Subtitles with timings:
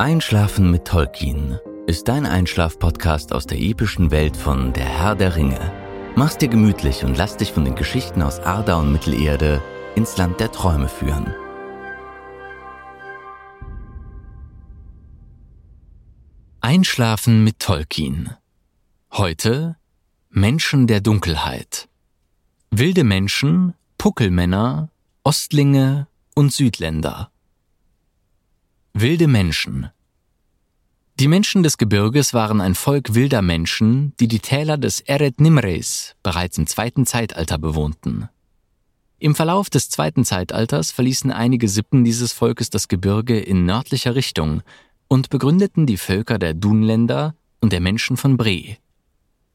[0.00, 5.72] Einschlafen mit Tolkien ist dein Einschlaf-Podcast aus der epischen Welt von Der Herr der Ringe.
[6.14, 9.60] Mach's dir gemütlich und lass dich von den Geschichten aus Arda und Mittelerde
[9.96, 11.34] ins Land der Träume führen.
[16.60, 18.36] Einschlafen mit Tolkien.
[19.10, 19.78] Heute
[20.30, 21.88] Menschen der Dunkelheit.
[22.70, 24.90] Wilde Menschen, Puckelmänner,
[25.24, 27.32] Ostlinge und Südländer.
[29.00, 29.90] Wilde Menschen.
[31.20, 36.16] Die Menschen des Gebirges waren ein Volk wilder Menschen, die die Täler des Eret Nimreis
[36.24, 38.28] bereits im zweiten Zeitalter bewohnten.
[39.20, 44.62] Im Verlauf des zweiten Zeitalters verließen einige Sippen dieses Volkes das Gebirge in nördlicher Richtung
[45.06, 48.78] und begründeten die Völker der Dunländer und der Menschen von Bre.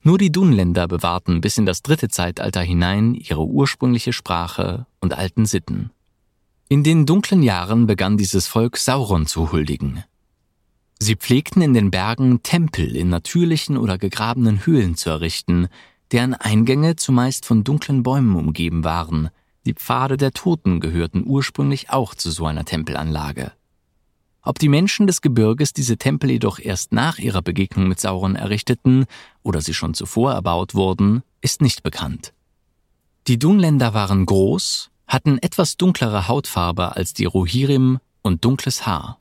[0.03, 5.45] Nur die Dunländer bewahrten bis in das dritte Zeitalter hinein ihre ursprüngliche Sprache und alten
[5.45, 5.91] Sitten.
[6.73, 10.03] In den dunklen Jahren begann dieses Volk Sauron zu huldigen.
[10.97, 15.67] Sie pflegten in den Bergen Tempel in natürlichen oder gegrabenen Höhlen zu errichten,
[16.11, 19.29] deren Eingänge zumeist von dunklen Bäumen umgeben waren.
[19.67, 23.51] Die Pfade der Toten gehörten ursprünglich auch zu so einer Tempelanlage.
[24.41, 29.05] Ob die Menschen des Gebirges diese Tempel jedoch erst nach ihrer Begegnung mit Sauron errichteten
[29.43, 32.33] oder sie schon zuvor erbaut wurden, ist nicht bekannt.
[33.27, 39.19] Die Dunländer waren groß, hatten etwas dunklere Hautfarbe als die Rohirrim und dunkles Haar.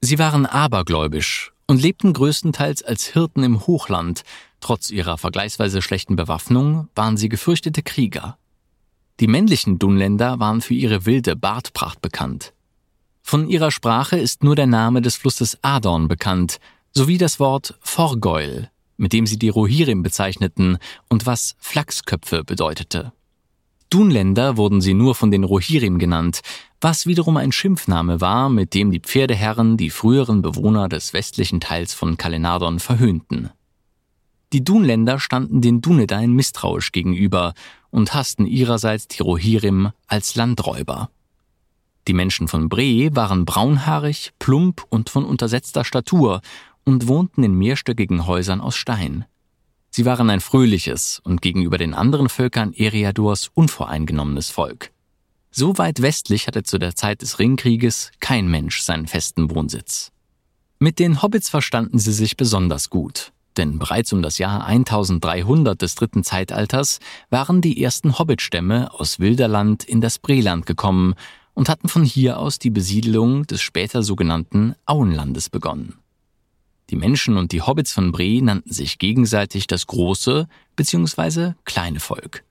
[0.00, 4.22] Sie waren abergläubisch und lebten größtenteils als Hirten im Hochland.
[4.60, 8.38] Trotz ihrer vergleichsweise schlechten Bewaffnung waren sie gefürchtete Krieger.
[9.20, 12.54] Die männlichen Dunländer waren für ihre wilde Bartpracht bekannt.
[13.22, 16.58] Von ihrer Sprache ist nur der Name des Flusses Adorn bekannt,
[16.92, 23.12] sowie das Wort Forgoil, mit dem sie die Rohirrim bezeichneten und was Flachsköpfe bedeutete.
[23.90, 26.40] Dunländer wurden sie nur von den Rohirrim genannt,
[26.80, 31.94] was wiederum ein Schimpfname war, mit dem die Pferdeherren die früheren Bewohner des westlichen Teils
[31.94, 33.50] von Kalenadon verhöhnten.
[34.52, 37.54] Die Dunländer standen den Dunedain misstrauisch gegenüber
[37.90, 41.10] und hassten ihrerseits die Rohirrim als Landräuber.
[42.08, 46.40] Die Menschen von Bre waren braunhaarig, plump und von untersetzter Statur
[46.84, 49.24] und wohnten in mehrstöckigen Häusern aus Stein.
[49.96, 54.92] Sie waren ein fröhliches und gegenüber den anderen Völkern Eriadors unvoreingenommenes Volk.
[55.50, 60.12] So weit westlich hatte zu der Zeit des Ringkrieges kein Mensch seinen festen Wohnsitz.
[60.78, 65.94] Mit den Hobbits verstanden sie sich besonders gut, denn bereits um das Jahr 1300 des
[65.94, 66.98] dritten Zeitalters
[67.30, 71.14] waren die ersten Hobbitstämme aus Wilderland in das Breland gekommen
[71.54, 75.94] und hatten von hier aus die Besiedelung des später sogenannten Auenlandes begonnen.
[76.90, 81.54] Die Menschen und die Hobbits von Bre nannten sich gegenseitig das große bzw.
[81.64, 82.44] kleine Volk.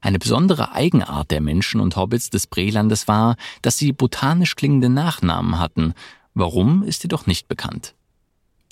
[0.00, 5.58] Eine besondere Eigenart der Menschen und Hobbits des Brelandes war, dass sie botanisch klingende Nachnamen
[5.58, 5.94] hatten.
[6.34, 7.94] Warum ist jedoch nicht bekannt.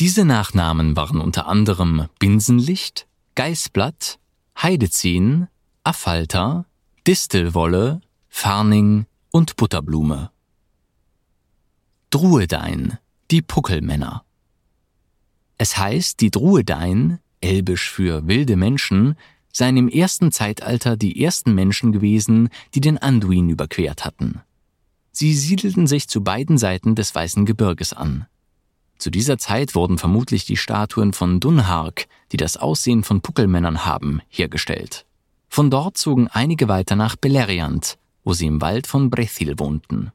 [0.00, 4.18] Diese Nachnamen waren unter anderem Binsenlicht, Geißblatt,
[4.60, 5.48] Heidezehen,
[5.84, 6.64] Affalter,
[7.06, 10.30] Distelwolle, Farning und Butterblume.
[12.10, 12.98] Druedain,
[13.30, 14.24] die Puckelmänner.
[15.58, 19.16] Es heißt, die Druedain, elbisch für wilde Menschen,
[19.52, 24.40] seien im ersten Zeitalter die ersten Menschen gewesen, die den Anduin überquert hatten.
[25.10, 28.26] Sie siedelten sich zu beiden Seiten des Weißen Gebirges an.
[28.98, 34.20] Zu dieser Zeit wurden vermutlich die Statuen von Dunhark, die das Aussehen von Puckelmännern haben,
[34.28, 35.06] hergestellt.
[35.48, 40.12] Von dort zogen einige weiter nach Beleriand, wo sie im Wald von Brethil wohnten.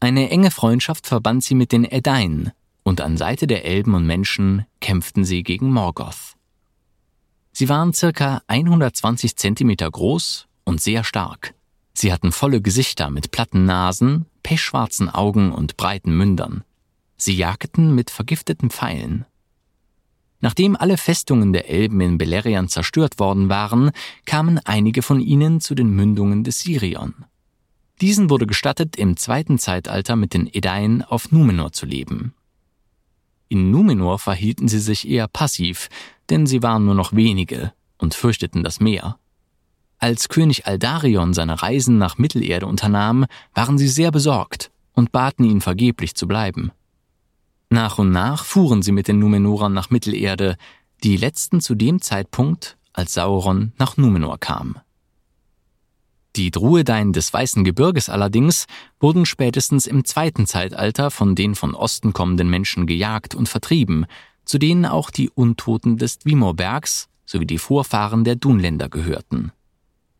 [0.00, 2.52] Eine enge Freundschaft verband sie mit den Edain,
[2.88, 6.34] und an Seite der Elben und Menschen kämpften sie gegen Morgoth.
[7.52, 11.54] Sie waren circa 120 Zentimeter groß und sehr stark.
[11.92, 16.64] Sie hatten volle Gesichter mit platten Nasen, pechschwarzen Augen und breiten Mündern.
[17.16, 19.26] Sie jagten mit vergifteten Pfeilen.
[20.40, 23.90] Nachdem alle Festungen der Elben in Beleriand zerstört worden waren,
[24.24, 27.24] kamen einige von ihnen zu den Mündungen des Sirion.
[28.00, 32.34] Diesen wurde gestattet, im zweiten Zeitalter mit den Edain auf Numenor zu leben.
[33.48, 35.88] In Numenor verhielten sie sich eher passiv,
[36.30, 39.18] denn sie waren nur noch wenige und fürchteten das Meer.
[39.98, 45.60] Als König Aldarion seine Reisen nach Mittelerde unternahm, waren sie sehr besorgt und baten ihn
[45.60, 46.70] vergeblich zu bleiben.
[47.70, 50.56] Nach und nach fuhren sie mit den Numenorern nach Mittelerde,
[51.02, 54.78] die letzten zu dem Zeitpunkt, als Sauron nach Numenor kam.
[56.38, 58.66] Die Druedain des Weißen Gebirges allerdings
[59.00, 64.06] wurden spätestens im zweiten Zeitalter von den von Osten kommenden Menschen gejagt und vertrieben,
[64.44, 69.50] zu denen auch die Untoten des Dwimorbergs sowie die Vorfahren der Dunländer gehörten.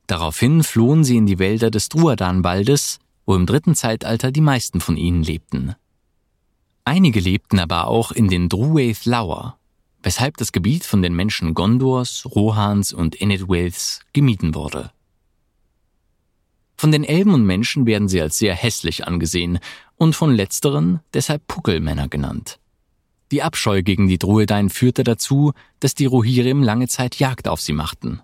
[0.09, 4.97] Daraufhin flohen sie in die Wälder des Druadanwaldes, wo im dritten Zeitalter die meisten von
[4.97, 5.77] ihnen lebten.
[6.85, 9.57] Einige lebten aber auch in den Druaith Lauer,
[10.03, 14.91] weshalb das Gebiet von den Menschen Gondors, Rohans und Enedwaiths gemieden wurde.
[16.79, 19.59] Von den Elben und Menschen werden sie als sehr hässlich angesehen
[19.97, 22.61] und von letzteren deshalb Puckelmänner genannt.
[23.33, 27.73] Die Abscheu gegen die Druedain führte dazu, dass die Rohirrim lange Zeit Jagd auf sie
[27.73, 28.23] machten.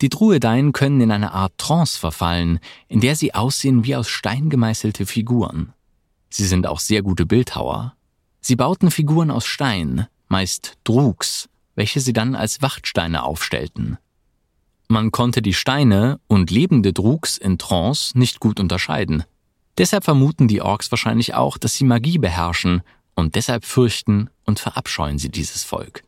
[0.00, 4.50] Die Druedain können in eine Art Trance verfallen, in der sie aussehen wie aus Stein
[4.50, 5.72] gemeißelte Figuren.
[6.30, 7.96] Sie sind auch sehr gute Bildhauer.
[8.40, 13.98] Sie bauten Figuren aus Stein, meist Drugs, welche sie dann als Wachtsteine aufstellten.
[14.88, 19.24] Man konnte die Steine und lebende Drugs in Trance nicht gut unterscheiden.
[19.78, 22.82] Deshalb vermuten die Orks wahrscheinlich auch, dass sie Magie beherrschen
[23.14, 26.02] und deshalb fürchten und verabscheuen sie dieses Volk.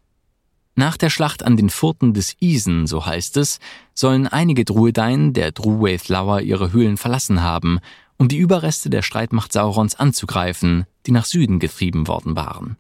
[0.77, 3.59] Nach der Schlacht an den Furten des Isen, so heißt es,
[3.95, 7.81] sollen einige Druedain der Druwaith Lauer ihre Höhlen verlassen haben,
[8.17, 12.77] um die Überreste der Streitmacht Saurons anzugreifen, die nach Süden getrieben worden waren.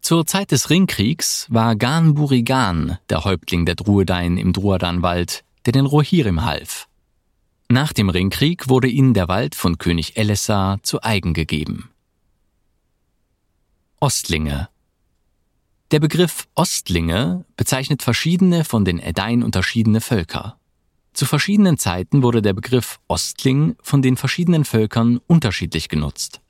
[0.00, 5.86] Zur Zeit des Ringkriegs war Gan Burigan der Häuptling der Druedain im Druadanwald, der den
[5.86, 6.88] Rohirrim half.
[7.68, 11.90] Nach dem Ringkrieg wurde ihnen der Wald von König Elessar zu eigen gegeben.
[14.00, 14.68] Ostlinge
[15.90, 20.56] der Begriff Ostlinge bezeichnet verschiedene von den Edain unterschiedene Völker.
[21.14, 26.42] Zu verschiedenen Zeiten wurde der Begriff Ostling von den verschiedenen Völkern unterschiedlich genutzt.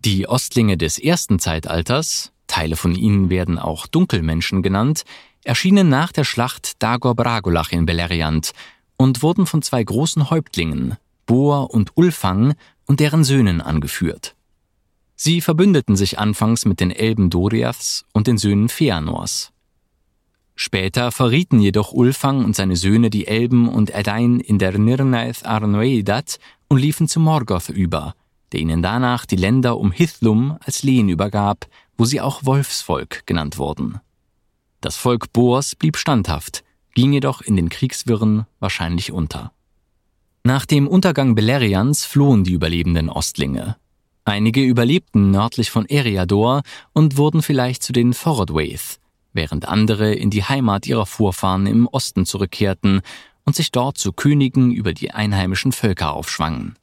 [0.00, 5.04] Die Ostlinge des ersten Zeitalters, Teile von ihnen werden auch Dunkelmenschen genannt,
[5.44, 8.52] erschienen nach der Schlacht Dagor Bragolach in Beleriand
[8.96, 10.96] und wurden von zwei großen Häuptlingen,
[11.26, 12.54] Boar und Ulfang
[12.86, 14.34] und deren Söhnen angeführt.
[15.14, 19.52] Sie verbündeten sich anfangs mit den Elben Doriaths und den Söhnen Feanors.
[20.54, 26.38] Später verrieten jedoch Ulfang und seine Söhne die Elben und Edain in der Nirnaeth Arnoeidat
[26.68, 28.14] und liefen zu Morgoth über,
[28.52, 31.66] der ihnen danach die Länder um Hithlum als Lehen übergab,
[31.98, 34.00] wo sie auch Wolfsvolk genannt wurden.
[34.80, 36.64] Das Volk Boors blieb standhaft,
[36.94, 39.52] ging jedoch in den Kriegswirren wahrscheinlich unter.
[40.44, 43.76] Nach dem Untergang Beleriands flohen die überlebenden Ostlinge,
[44.28, 46.60] Einige überlebten nördlich von Eriador
[46.92, 48.98] und wurden vielleicht zu den Forodwaith,
[49.32, 53.00] während andere in die Heimat ihrer Vorfahren im Osten zurückkehrten
[53.46, 56.76] und sich dort zu Königen über die einheimischen Völker aufschwangen.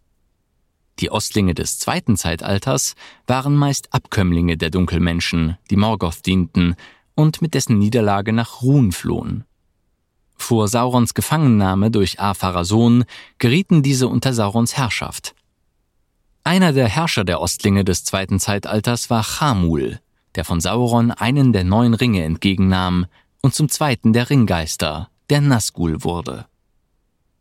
[0.99, 2.95] Die Ostlinge des zweiten Zeitalters
[3.27, 6.75] waren meist Abkömmlinge der Dunkelmenschen, die Morgoth dienten
[7.15, 9.43] und mit dessen Niederlage nach Ruhn flohen.
[10.37, 13.05] Vor Saurons Gefangennahme durch Apharason
[13.39, 15.33] gerieten diese unter Saurons Herrschaft.
[16.43, 19.99] Einer der Herrscher der Ostlinge des zweiten Zeitalters war Chamul,
[20.35, 23.07] der von Sauron einen der neun Ringe entgegennahm
[23.41, 26.45] und zum zweiten der Ringgeister, der Nazgul wurde.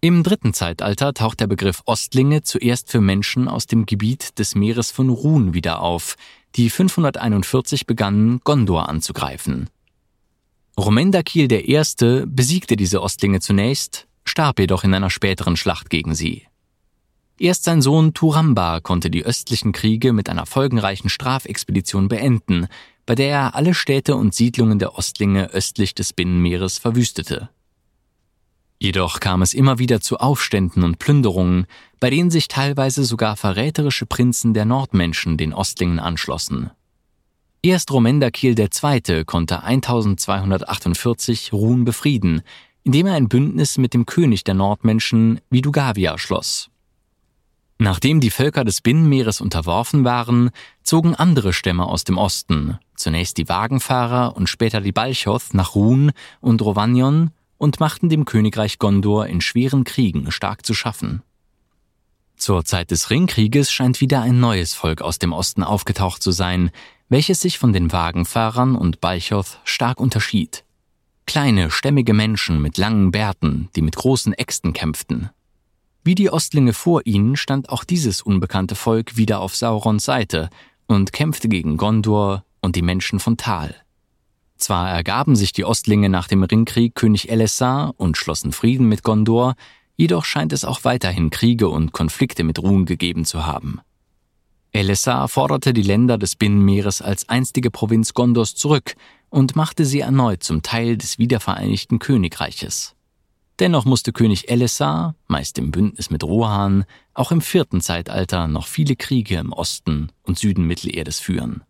[0.04, 4.90] Im dritten Zeitalter taucht der Begriff Ostlinge zuerst für Menschen aus dem Gebiet des Meeres
[4.90, 6.16] von Run wieder auf,
[6.56, 9.70] die 541 begannen, Gondor anzugreifen.
[10.78, 11.82] Romendakil I.
[12.26, 16.42] besiegte diese Ostlinge zunächst, starb jedoch in einer späteren Schlacht gegen sie.
[17.38, 22.66] Erst sein Sohn Turamba konnte die östlichen Kriege mit einer folgenreichen Strafexpedition beenden,
[23.06, 27.48] bei der er alle Städte und Siedlungen der Ostlinge östlich des Binnenmeeres verwüstete.
[28.84, 31.64] Jedoch kam es immer wieder zu Aufständen und Plünderungen,
[32.00, 36.70] bei denen sich teilweise sogar verräterische Prinzen der Nordmenschen den Ostlingen anschlossen.
[37.62, 39.24] Erst Romendakil II.
[39.24, 42.42] konnte 1248 Ruhn befrieden,
[42.82, 46.68] indem er ein Bündnis mit dem König der Nordmenschen Vidugavia schloss.
[47.78, 50.50] Nachdem die Völker des Binnenmeeres unterworfen waren,
[50.82, 56.12] zogen andere Stämme aus dem Osten, zunächst die Wagenfahrer und später die Balchoth nach Run
[56.42, 57.30] und Rovanion
[57.64, 61.22] und machten dem Königreich Gondor in schweren Kriegen stark zu schaffen.
[62.36, 66.70] Zur Zeit des Ringkrieges scheint wieder ein neues Volk aus dem Osten aufgetaucht zu sein,
[67.08, 70.62] welches sich von den Wagenfahrern und Balchoth stark unterschied.
[71.26, 75.30] Kleine, stämmige Menschen mit langen Bärten, die mit großen Äxten kämpften.
[76.02, 80.50] Wie die Ostlinge vor ihnen stand auch dieses unbekannte Volk wieder auf Saurons Seite
[80.86, 83.74] und kämpfte gegen Gondor und die Menschen von Tal.
[84.56, 89.54] Zwar ergaben sich die Ostlinge nach dem Ringkrieg König Elessar und schlossen Frieden mit Gondor,
[89.96, 93.80] jedoch scheint es auch weiterhin Kriege und Konflikte mit Ruhn gegeben zu haben.
[94.72, 98.94] Elessar forderte die Länder des Binnenmeeres als einstige Provinz Gondors zurück
[99.30, 102.94] und machte sie erneut zum Teil des wiedervereinigten Königreiches.
[103.60, 106.84] Dennoch musste König Elessar, meist im Bündnis mit Rohan,
[107.14, 111.62] auch im vierten Zeitalter noch viele Kriege im Osten und Süden Mittelerdes führen.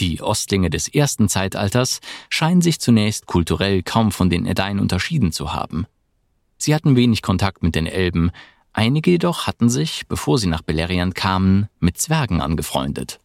[0.00, 5.52] Die Ostlinge des ersten Zeitalters scheinen sich zunächst kulturell kaum von den Edain unterschieden zu
[5.52, 5.86] haben.
[6.58, 8.30] Sie hatten wenig Kontakt mit den Elben,
[8.78, 13.20] Einige jedoch hatten sich, bevor sie nach Beleriand kamen, mit Zwergen angefreundet.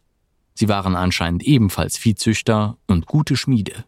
[0.54, 3.84] Sie waren anscheinend ebenfalls Viehzüchter und gute Schmiede.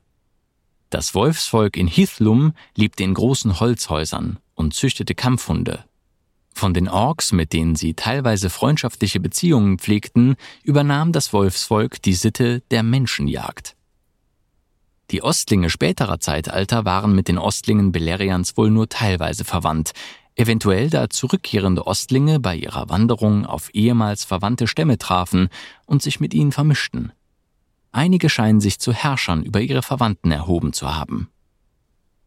[0.91, 5.87] Das Wolfsvolk in Hithlum lebte in großen Holzhäusern und züchtete Kampfhunde.
[6.55, 12.63] Von den Orks, mit denen sie teilweise freundschaftliche Beziehungen pflegten, übernahm das Wolfsvolk die Sitte
[12.71, 13.77] der Menschenjagd.
[15.11, 19.93] Die Ostlinge späterer Zeitalter waren mit den Ostlingen Beleriands wohl nur teilweise verwandt,
[20.37, 25.49] eventuell da zurückkehrende Ostlinge bei ihrer Wanderung auf ehemals verwandte Stämme trafen
[25.87, 27.13] und sich mit ihnen vermischten.
[27.93, 31.29] Einige scheinen sich zu Herrschern über ihre Verwandten erhoben zu haben.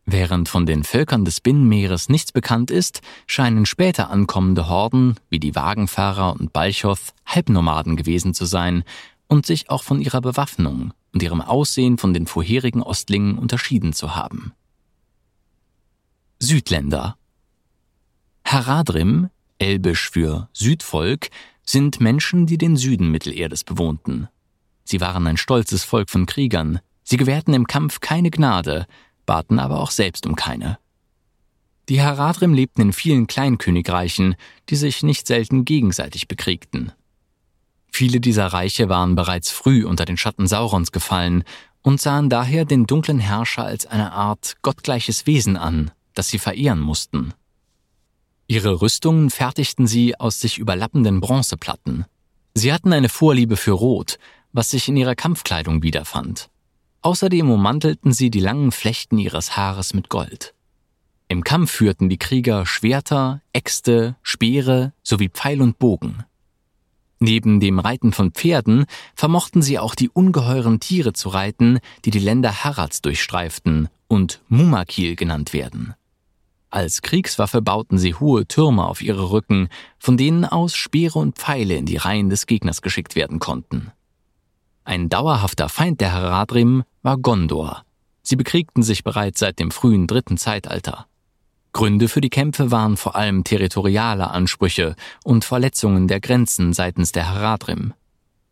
[0.09, 5.53] Während von den Völkern des Binnenmeeres nichts bekannt ist, scheinen später ankommende Horden, wie die
[5.53, 8.85] Wagenfahrer und Balchoth, Halbnomaden gewesen zu sein
[9.27, 14.15] und sich auch von ihrer Bewaffnung und ihrem Aussehen von den vorherigen Ostlingen unterschieden zu
[14.15, 14.53] haben.
[16.39, 17.17] Südländer
[18.45, 21.31] Haradrim, elbisch für Südvolk,
[21.63, 24.29] sind Menschen, die den Süden Mittelerdes bewohnten.
[24.85, 28.87] Sie waren ein stolzes Volk von Kriegern, sie gewährten im Kampf keine Gnade,
[29.27, 30.79] baten aber auch selbst um keine.
[31.89, 34.35] Die Haradrim lebten in vielen Kleinkönigreichen,
[34.69, 36.91] die sich nicht selten gegenseitig bekriegten.
[37.91, 41.43] Viele dieser Reiche waren bereits früh unter den Schatten Saurons gefallen
[41.81, 46.79] und sahen daher den dunklen Herrscher als eine Art gottgleiches Wesen an, das sie verehren
[46.79, 47.33] mussten.
[48.47, 52.05] Ihre Rüstungen fertigten sie aus sich überlappenden Bronzeplatten.
[52.53, 54.17] Sie hatten eine Vorliebe für Rot,
[54.51, 56.49] was sich in ihrer Kampfkleidung wiederfand.
[57.07, 60.53] Außerdem ummantelten sie die langen Flechten ihres Haares mit Gold.
[61.29, 66.25] Im Kampf führten die Krieger Schwerter, Äxte, Speere sowie Pfeil und Bogen.
[67.19, 72.19] Neben dem Reiten von Pferden vermochten sie auch die ungeheuren Tiere zu reiten, die die
[72.19, 75.93] Länder Harads durchstreiften und Mumakil genannt werden.
[76.69, 81.77] Als Kriegswaffe bauten sie hohe Türme auf ihre Rücken, von denen aus Speere und Pfeile
[81.77, 83.93] in die Reihen des Gegners geschickt werden konnten.
[84.87, 87.85] Ein dauerhafter Feind der Haradrim war Gondor.
[88.21, 91.07] Sie bekriegten sich bereits seit dem frühen dritten Zeitalter.
[91.71, 97.29] Gründe für die Kämpfe waren vor allem territoriale Ansprüche und Verletzungen der Grenzen seitens der
[97.29, 97.93] Haradrim.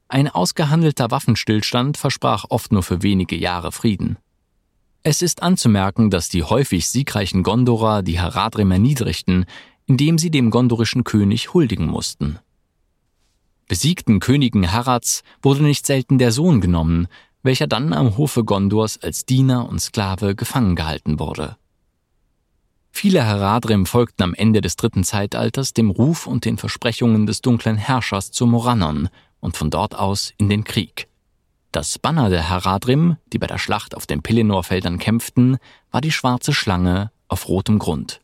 [0.08, 4.18] Ein ausgehandelter Waffenstillstand versprach oft nur für wenige Jahre Frieden.
[5.04, 9.48] Es ist anzumerken, dass die häufig siegreichen Gondorer die Haradrim erniedrigten,
[9.86, 12.40] indem sie dem gondorischen König huldigen mussten.
[13.68, 17.10] Besiegten Königen Harads wurde nicht selten der Sohn genommen,
[17.46, 21.58] welcher dann am Hofe Gondors als Diener und Sklave gefangen gehalten wurde.
[22.92, 27.78] Viele Haradrim folgten am Ende des dritten Zeitalters dem Ruf und den Versprechungen des dunklen
[27.78, 29.10] Herrschers zu Morannon
[29.42, 31.08] und von dort aus in den Krieg.
[31.72, 35.58] Das Banner der Haradrim, die bei der Schlacht auf den Pelennor-Feldern kämpften,
[35.92, 38.22] war die schwarze Schlange auf rotem Grund.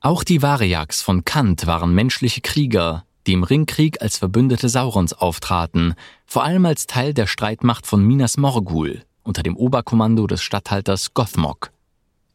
[0.00, 5.94] Auch die Variaks von Kant waren menschliche Krieger, die im Ringkrieg als Verbündete Saurons auftraten,
[6.26, 11.70] vor allem als Teil der Streitmacht von Minas Morgul unter dem Oberkommando des Statthalters Gothmog.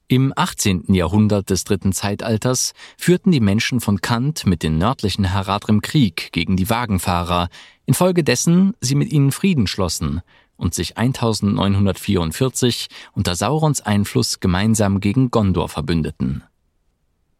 [0.10, 0.94] Im 18.
[0.94, 6.56] Jahrhundert des dritten Zeitalters führten die Menschen von Kant mit den nördlichen Haradrim Krieg gegen
[6.56, 7.50] die Wagenfahrer,
[7.86, 10.22] infolgedessen sie mit ihnen Frieden schlossen
[10.56, 16.44] und sich 1944 unter Saurons Einfluss gemeinsam gegen Gondor verbündeten.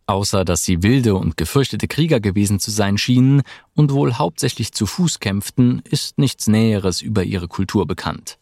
[0.08, 3.42] Außer dass sie wilde und gefürchtete Krieger gewesen zu sein schienen
[3.76, 8.40] und wohl hauptsächlich zu Fuß kämpften, ist nichts Näheres über ihre Kultur bekannt.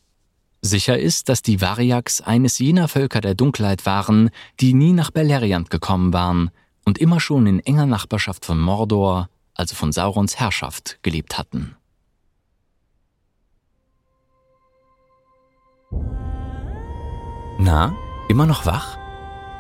[0.62, 4.29] Sicher ist, dass die Variaks eines jener Völker der Dunkelheit waren,
[4.60, 6.51] die nie nach Beleriand gekommen waren
[6.86, 11.75] und immer schon in enger Nachbarschaft von Mordor, also von Saurons Herrschaft, gelebt hatten.
[17.57, 17.95] Na,
[18.27, 19.04] immer noch wach?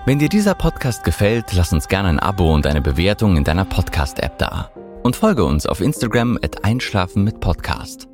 [0.07, 3.65] Wenn dir dieser Podcast gefällt, lass uns gerne ein Abo und eine Bewertung in deiner
[3.65, 4.69] Podcast-App da.
[5.01, 8.07] Und folge uns auf Instagram at Einschlafen mit Podcast.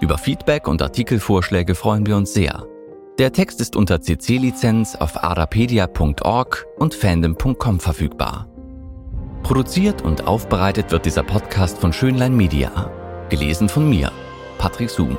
[0.00, 2.66] Über Feedback und Artikelvorschläge freuen wir uns sehr.
[3.18, 8.48] Der Text ist unter CC-Lizenz auf arapedia.org und fandom.com verfügbar.
[9.42, 12.90] Produziert und aufbereitet wird dieser Podcast von Schönlein Media.
[13.28, 14.10] Gelesen von mir,
[14.56, 15.18] Patrick Zoom.